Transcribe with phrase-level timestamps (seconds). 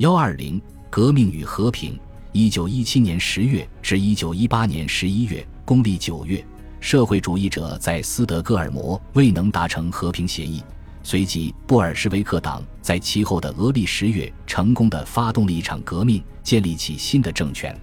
[0.00, 0.58] 幺二零
[0.88, 1.94] 革命与和平。
[2.32, 6.42] 一九一七年十月至一九一八年十一月，公历九月，
[6.80, 10.62] 社会主义者在斯德哥尔摩未能达成和平协议。
[11.02, 17.78] 随即，布尔什维克党在其后的俄历十月成功的发动了一场革命，建立起新的政权。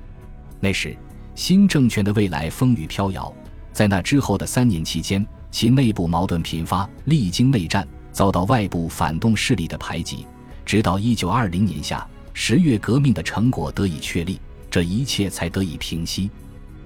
[0.59, 0.97] 那时，
[1.35, 3.31] 新政权的未来风雨飘摇。
[3.71, 10.25] 在那之后的三年期间，其内部矛盾频发，历经内战，遭到外部反动势力的排挤。
[10.67, 14.37] 直到一九二零年夏十月，革命的成果得以确立，
[14.69, 16.29] 这一切才得以平息。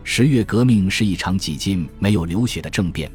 [0.03, 3.11] 十月革命是一场几近没有流血的政变，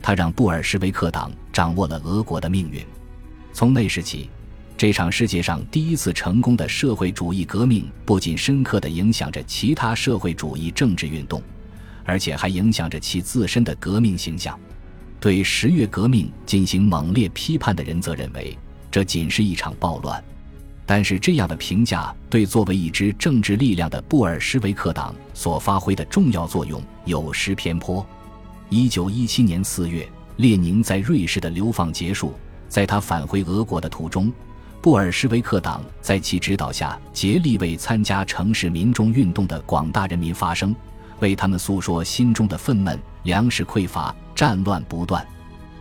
[0.00, 2.82] 它让布尔什维克党掌握了俄国的命运。
[3.52, 4.30] 从那时起，
[4.74, 11.42] 这场世界上第一次成功的社会主义革命，不仅深刻地影响着其他社会主义政治运动。
[12.06, 14.58] 而且还影响着其自身的革命形象。
[15.20, 18.56] 对十月革命进行猛烈批判的人则认为，
[18.90, 20.22] 这仅是一场暴乱。
[20.84, 28.06] 但是，这样的评价对作为一支政治力量的布尔什维克党所发挥的重要作用有失偏颇。
[28.68, 32.34] 一九一七年四月，列宁在瑞士的流放结束，
[32.68, 34.32] 在他返回俄国的途中，
[34.80, 40.74] 布尔什维克党在其指导下竭力为参加城市民众运动的广大人民发声。
[41.18, 45.26] 为他们诉说心中的愤懑，粮食匮乏，战乱不断。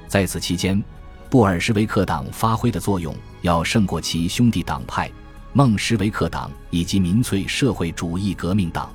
[0.07, 0.81] 在此期间，
[1.29, 5.11] 布尔什维克党发挥的作用要胜过其兄弟党派
[5.53, 8.93] 孟什维克党以及民粹社会主义革命党。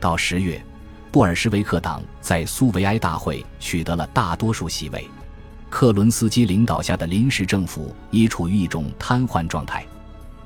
[0.00, 0.60] 到十月，
[1.10, 5.06] 布尔什维克党在苏维埃大会取得了大多数席位，
[5.68, 9.84] 克伦斯基领导下的临时政府已处于一种瘫痪状态。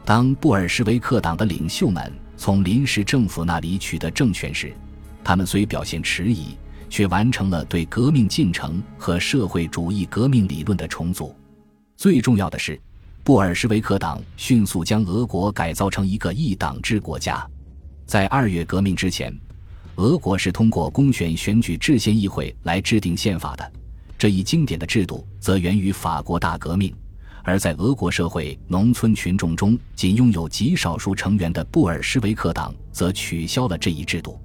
[0.05, 4.75] 当布尔什维克党的领袖们从临时政府那里取得政权时，
[5.23, 6.57] 他们虽表现迟疑，
[6.93, 11.35] 却完成了对革命进程和社会主义革命理论的重组。
[11.97, 12.79] 最重要的是，
[13.25, 17.49] 布尔什维克党迅速将俄国改造成一个一党制国家。
[18.05, 19.35] 在二月革命之前，
[19.97, 23.73] 俄国是通过公选选举制宪议会来制定宪法的。
[24.19, 26.95] 这一经典的制度则源于法国大革命，
[27.43, 34.39] 而在俄国社会农村群众中仅拥有极少数成员的布尔什维克党则取消了这一制度。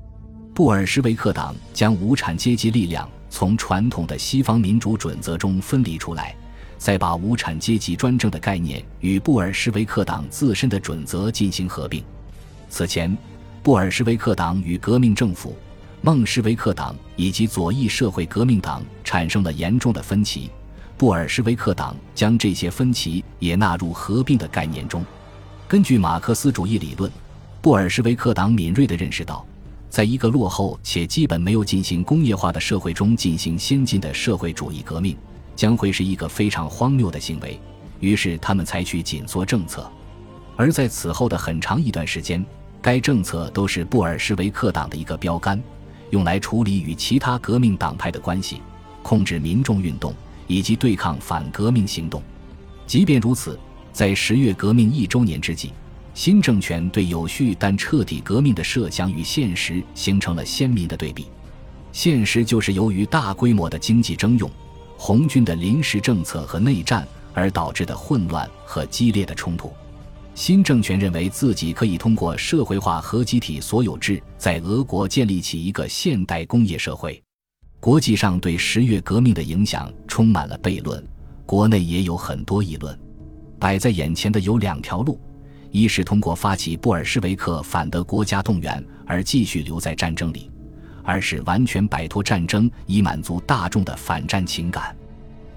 [0.57, 6.35] 布尔什维克党将无产阶级力量从传统的西方民主准则中分离出来，
[6.79, 12.03] 再把无产阶级专政的概念与布尔什维克党自身的准则进行合并。
[12.71, 13.15] 此前，
[13.61, 15.55] 布尔什维克党与革命政府、
[16.01, 20.49] 孟什维克党以及左翼社会革命党产生了严重的分歧。
[20.97, 25.05] 布尔什维克党将这些分歧也纳入合并的概念中。
[25.67, 27.11] 根据马克思主义理论，
[27.61, 29.45] 布尔什维克党敏锐地认识到。
[29.89, 35.17] 在一个落后且基本没有进行工业化的社会中进行先进的社会主义革命，
[35.55, 37.59] 将会是一个非常荒谬的行为。
[37.99, 39.89] 于是，他们采取紧缩政策，
[40.55, 42.45] 而在此后的很长一段时间，
[42.81, 45.59] 该政策都是布尔什维克党的一个标杆，
[46.11, 48.61] 用来处理与其他革命党派的关系、
[49.01, 50.13] 控制民众运动
[50.45, 52.21] 以及对抗反革命行动。
[52.85, 53.57] 即便如此，
[53.91, 55.71] 在十月革命一周年之际。
[56.17, 61.27] 新政权对有序但彻底革命的设想与现实形成了鲜明的对比。
[61.91, 64.49] 现实就是由于大规模的经济征用、
[64.97, 69.71] 红军的临时政策和内战而导致的混乱和激烈的冲突。
[70.33, 77.21] 新政权认为自己可以通过社会化和集体所有制，在俄国建立起一个现代工业社会。
[77.79, 81.07] 国际上对十月革命的影响充满了悖论，
[81.45, 82.99] 国内也有很多议论。
[83.59, 85.21] 摆在眼前的有两条路。
[85.77, 90.49] 一是通过发起布尔什维克反德国家动员而继续留在战争里，
[91.03, 94.97] 二是完全摆脱战争以满足大众的反战情感。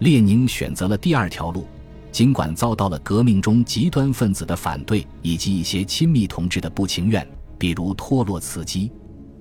[0.01, 1.67] 列宁选择了第二条路，
[2.13, 7.27] 尽管遭到了革命中极端分子的反对以及一些亲密同志的不情愿，
[7.59, 8.93] 比如托洛茨基。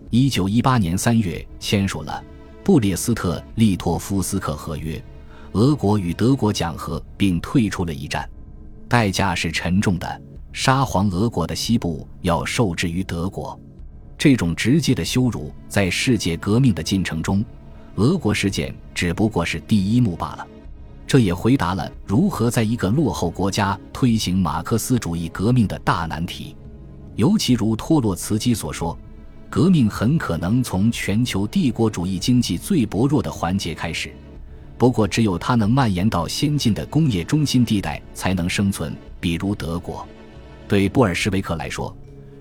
[0.09, 2.23] 一九一八年三月签署了
[2.63, 5.03] 布列斯特利托夫斯克合约，
[5.51, 8.29] 俄国与德国讲和并退出了一战，
[8.87, 10.21] 代价是沉重的。
[10.51, 13.57] 沙皇俄国的西部要受制于德国，
[14.17, 17.45] 这种直接的羞辱，在世界革命的进程中，
[17.95, 20.47] 俄国事件只不过是第一幕罢了。
[21.05, 26.55] 这也回答了如何在一个落后国家推行马克思主义革命的大难题。
[27.15, 28.97] 尤其如托洛茨基所说，
[29.49, 34.13] 革命很可能从全球帝国主义经济最薄弱的环节开始，
[34.77, 40.07] 不过只有它能蔓延到先进的工业中心地带，才能生存，比如德国。
[40.69, 41.93] 对布尔什维克来说，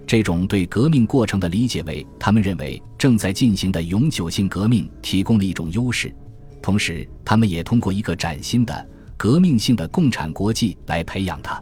[0.06, 6.14] 这种对革命过程的理解为他们认为正在进行的永久性革命提供了一种优势，
[6.60, 8.86] 同时他们也通过一个崭新的
[9.16, 11.60] 革命性的共产国际来培养它。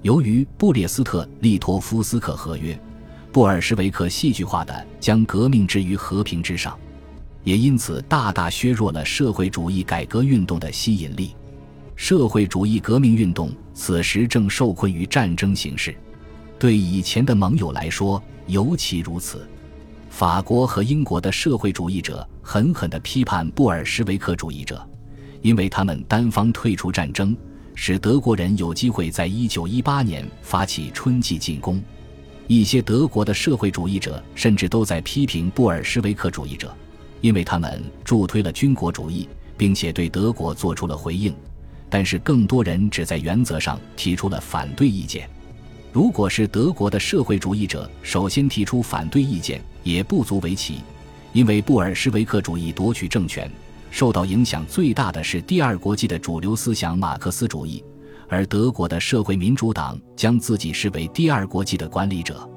[0.00, 2.80] 由于布列斯特利托夫斯克合约，
[3.30, 6.74] 布尔什维克戏剧化的将革命置于和平之上，
[7.44, 11.36] 也因此大大削弱了社会主义改革运动的吸引力。
[11.98, 15.92] 社会主义革命运动此时正受困于战争形势，
[16.56, 19.46] 对以前的盟友来说尤其如此。
[20.08, 24.88] 法国和英国的社会主义者狠狠地批判布尔什维克主义者，
[25.42, 27.36] 因为他们单方退出战争。
[27.74, 31.82] 使德国人有机会在一九一八年发起春季进攻。
[32.46, 36.72] 一些德国的社会主义者甚至都在批评布尔什维克主义者，
[37.20, 41.34] 因为他们助推了军国主义，并且对德国做出了回应。
[41.90, 45.28] 但是，更多人只在原则上提出了反对意见。
[45.92, 50.82] 如果是德国的社会主义者首先提出反对意见，也不足为奇，
[51.32, 53.50] 因为布尔什维克主义夺取政权。
[53.90, 57.82] 受到影响最大的是第二国际的主流思想马克思主义，
[58.28, 62.48] 而德国的社会民主党将自己视为第二国际的管理者。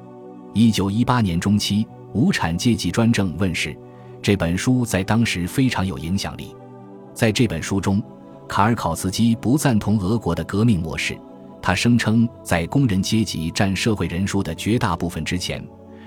[0.54, 3.74] 一九一八年中期，《无产阶级专政》问世，
[4.22, 6.54] 这本书在当时非常有影响力。
[7.14, 8.04] 在这本书中，
[8.48, 11.18] 卡尔考茨基不赞同俄国的革命模式，
[11.62, 15.66] 他声称在工人阶级占社会人数的绝大部分之前，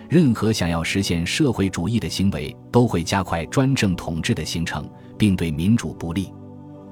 [0.09, 4.89] 任何想要实现社会主义的行为都会加快专政统治的形成。
[5.17, 6.35] 并对民主不利，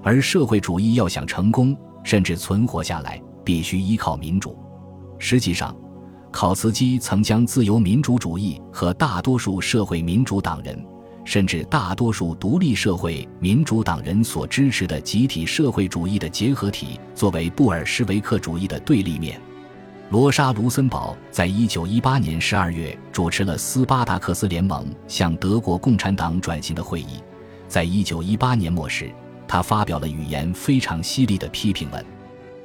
[0.01, 4.57] 而社会主义要想成功，甚至存活下来，必须依靠民主。
[5.19, 5.77] 实际上，
[6.31, 10.81] 考茨基曾将自由民主主义和大多数社会民主党人，
[11.25, 19.41] 甚至大多数独立社会民主党人所支持的集体社会主义的结合体，作为布尔什维克主义的对立面。
[20.11, 27.23] 罗莎·卢森堡在一九一八年十二月主持了斯巴达克斯联盟向德国共产党转型的会议。
[27.67, 29.11] 在一九一八年末时，
[29.49, 32.05] 他发表了语言非常犀利的批评文，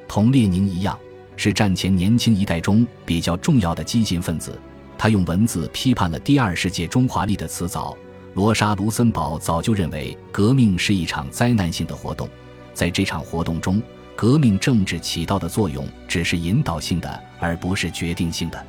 [0.10, 1.00] 同列宁一样，
[1.38, 4.60] 是战前年轻一代中比较重要的激进分子。
[4.98, 7.96] 他用文字批判了第二世界中华力的辞藻。
[8.38, 12.30] 罗莎·卢森堡早就认为，革命是一场灾难性的活动，
[12.72, 13.82] 在这场活动中，
[14.16, 18.66] 革命政治起到的作用只是引导性的，而不是决定性的。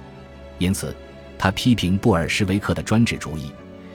[0.56, 0.96] 因此，
[1.38, 3.52] 他批评布尔什维克的专制主义。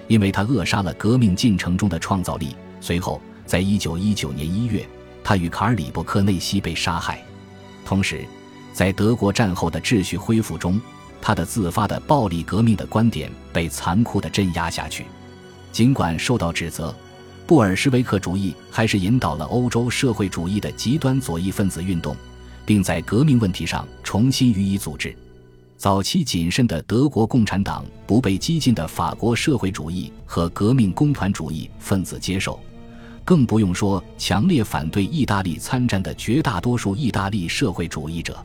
[0.08, 2.56] 因为他扼杀了革命进程中的创造力。
[2.80, 4.88] 随后，在一九一九年一月，
[5.24, 7.20] 他与卡尔里伯克内西被杀害。
[7.84, 8.24] 同时，
[8.74, 10.80] 在德国战后的秩序恢复中，
[11.20, 15.08] 他的自发的暴力革命的观点被残酷地镇压下去。
[15.74, 16.96] 尽管受到指责，
[17.48, 22.16] 布尔什维克主义还是引导了欧洲社会主义的极端左翼分子运动，
[22.64, 25.14] 并在革命问题上重新予以组织。
[25.76, 32.60] 早期谨慎的德国共产党不被激进的法国社会主义和革命工团主义分子接受，
[33.26, 38.38] 更不用说强烈反对意大利参战的绝大多数意大利社会主义者。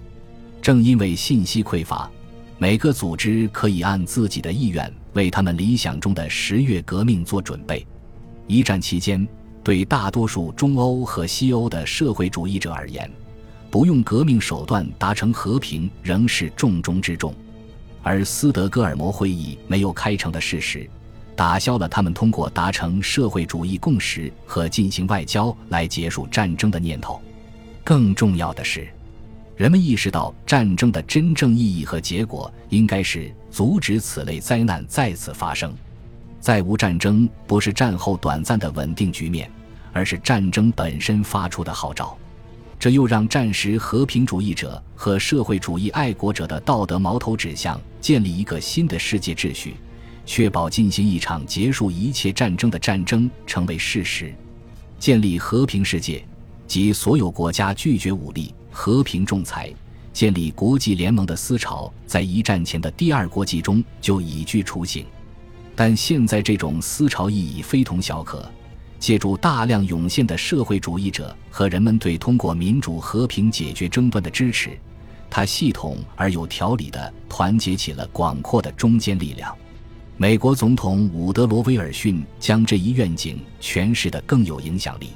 [0.63, 2.11] 正因为信息匮乏，
[2.57, 7.85] 每个组织可以按自己的意愿为他们理想中的十月革命做准备。
[8.47, 9.27] 一战期间，
[9.65, 13.11] 对大多数中欧和西欧的社会主义者而言，
[13.69, 17.35] 不用革命手段达成和平仍是重中之重，
[18.01, 20.89] 而斯德哥尔摩会议没有开成的事实，
[21.35, 27.21] 打消了他们通过达成社会主义共识和进行外交来结束战争的念头。
[27.83, 28.89] 更重要的是，
[29.59, 35.75] 人们意识到战争的真正意义和结果应该是阻止此类灾难再次发生。
[36.39, 39.51] 再无战争不是战后短暂的稳定局面，
[39.93, 42.17] 而是战争本身发出的号召。
[42.79, 49.75] 这又让战时和平主义者和社会主义爱国者的道德矛头指向建立一个新的世界秩序，
[50.25, 54.33] 确保进行一场结束一切战争的战争成为事实。
[55.01, 56.25] 建立和平世界，
[56.69, 59.75] 即所有国家拒绝武力、和平仲裁、
[60.13, 65.05] 建立国际联盟的思潮，在一战前的第二国际中就已具雏形，
[65.75, 68.49] 但现在这种思潮意义非同小可。
[69.01, 74.79] 借助大量涌现的社会主义者和人们对通过民主和平解决争端的支持，
[75.29, 79.53] 他系统而有条理地团结起了广阔的中坚力量。
[80.17, 85.11] 美国总统伍德罗·威尔逊将这一愿景诠释得更有影响力。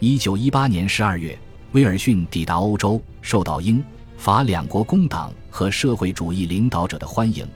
[0.00, 1.38] 一九一八年十二月，
[1.72, 3.82] 威尔逊抵达欧洲，受到英
[4.16, 7.46] 法两国工党和社会主义领导者的欢迎，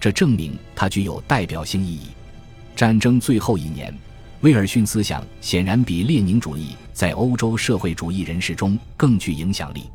[0.00, 2.08] 这证明他具有代表性意义。
[2.74, 3.94] 战争最后一年。
[4.40, 9.90] 威尔逊思想显然比列宁主义在欧洲社会主义人士中更具影响力。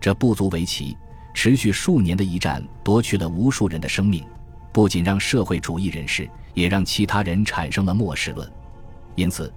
[0.00, 0.96] 这不足为奇，
[1.34, 4.24] 持续数年的一战夺去了无数人的生命，
[4.72, 8.48] 不仅让社会主义人士，也让其他人产生了漠视论。
[9.16, 9.52] 因此，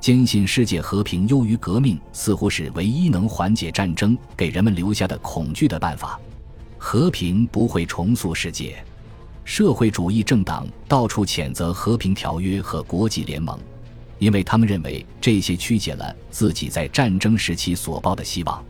[0.00, 6.18] 坚信世界和平优于革命，似乎是唯一能缓解战争给人们留下的恐惧的办法。
[6.78, 8.82] 和平不会重塑世界。
[9.44, 13.58] 社会主义政党到处谴责和平条约和国际联盟，
[14.18, 18.64] 因为他们认为这些曲解了自己在战争时期所抱的希望。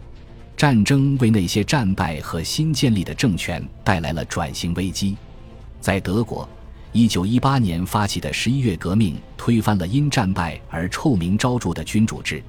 [0.56, 5.16] 战争为那些战败和新建立的政权带来了转型危机。
[5.80, 6.48] 在德国。
[6.92, 12.42] 一九一八年发起的十一月革命推翻了因战败而臭名昭著的君主制，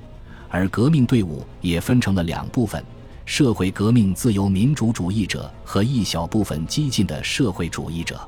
[0.49, 2.83] 而革命队伍也分成了两部分：
[3.25, 8.19] 社会革命自由民主主义者和一小部分激进的社会主义者。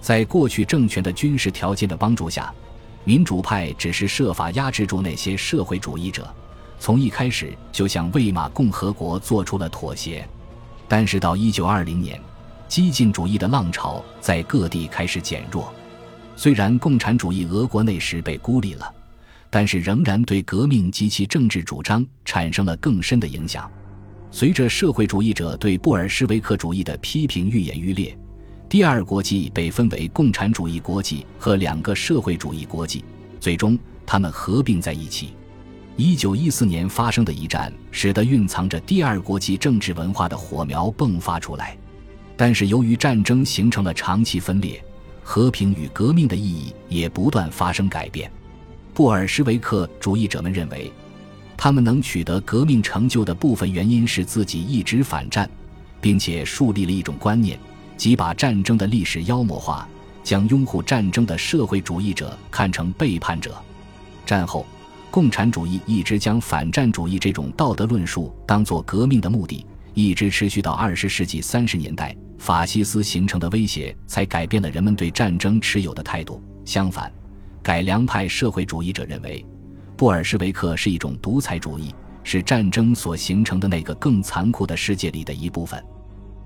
[0.00, 2.54] 在过去政权的军事条件的帮助下，
[3.02, 6.32] 民主派只是设法压制住那些社会主义者，
[6.78, 10.26] 从一开始就向魏玛共和国做出了妥协。
[10.86, 12.18] 但是到一九二零年。
[12.70, 15.74] 激进主义的浪潮在各地开始减弱，
[16.36, 18.94] 虽然共产主义俄国那时被孤立了，
[19.50, 23.68] 但是仍然对革命及其政治主张产生了更深的影响。
[24.30, 28.16] 随着社会主义者对布尔什维克主义的批评愈演愈烈，
[28.68, 33.04] 第二国际被分为共产主义国际和两个社会主义国际，
[33.40, 35.34] 最终他们合并在一起。
[35.96, 41.76] 一九一四年发生的一战，使得蕴藏着第二国际政治文化的火苗迸发出来。
[42.40, 44.82] 但是由于战争形成了长期分裂，
[45.22, 48.32] 和平与革命的意义也不断发生改变。
[48.94, 50.90] 布尔什维克主义者们认为，
[51.54, 55.46] 他们能取得革命成就的部分原因是自己一直反战，
[56.00, 57.60] 并且树立了一种观念，
[57.98, 59.86] 即把战争的历史妖魔化，
[60.24, 63.54] 将拥护战争的社会主义者看成背叛者。
[64.24, 64.64] 战后，
[65.10, 69.66] 共产主义一直将反战主义这种道德论述当作革命的目的，
[70.02, 72.16] 一直持续到二十世纪三十年代。
[72.38, 76.42] 法西斯形成的威胁才改变了人们对战争持有的态度。
[76.64, 77.12] 相反，
[77.62, 79.44] 改良派社会主义者认为，
[79.94, 85.84] 布尔什维克是一种独裁主义，是战争所形成的那个更残酷的世界里的一部分。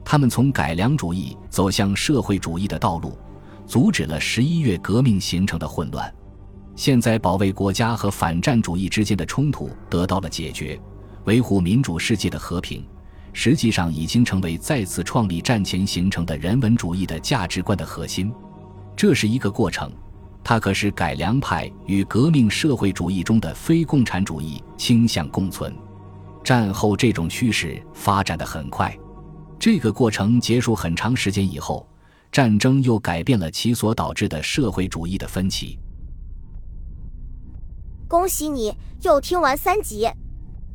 [0.04, 3.16] 他们从改良主义走向社会主义的道路，
[3.64, 6.12] 阻止了十一月革命形成的混乱。
[6.74, 10.76] 现在，保卫国家和反战主义之间的冲突得到了解决，
[11.26, 12.84] 维护民主世界的和平。
[13.34, 18.32] 实际上已经成为再次创立战前形成的人文主义的价值观的核心，
[18.96, 19.92] 这是一个过程，
[20.42, 25.74] 它可使改良派与革命社会主义中的非共产主义倾向共存。
[26.44, 28.96] 战后这种趋势发展的很快，
[29.58, 31.86] 这个过程结束很长时间以后，
[32.30, 35.78] 战争又改变了其所导致的社会主义的分歧。
[38.06, 38.72] 恭喜你
[39.02, 40.08] 又听完三集，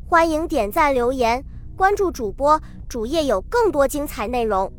[0.08, 1.42] 欢迎点赞留言。
[1.80, 4.70] 关注主播，主页有更多精彩内容。